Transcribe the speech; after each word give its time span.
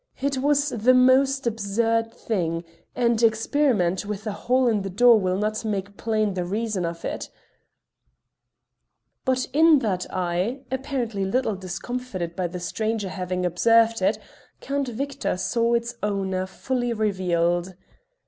It 0.19 0.39
was 0.39 0.69
the 0.69 0.95
most 0.95 1.45
absurd 1.45 2.11
thing, 2.11 2.63
and 2.95 3.21
experiment 3.21 4.03
with 4.03 4.25
a 4.25 4.31
hole 4.31 4.67
in 4.67 4.81
the 4.81 4.89
door 4.89 5.19
will 5.19 5.37
not 5.37 5.63
make 5.63 5.95
plain 5.95 6.33
the 6.33 6.43
reason 6.43 6.85
of 6.85 7.05
it, 7.05 7.29
but 9.25 9.47
in 9.53 9.77
that 9.77 10.07
eye 10.11 10.61
apparently 10.71 11.23
little 11.23 11.55
discomfited 11.55 12.35
by 12.35 12.47
the 12.47 12.59
stranger 12.59 13.09
having 13.09 13.45
observed 13.45 14.01
it, 14.01 14.17
Count 14.59 14.87
Victor 14.87 15.37
saw 15.37 15.75
its 15.75 15.93
owner 16.01 16.47
fully 16.47 16.93
revealed. 16.93 17.75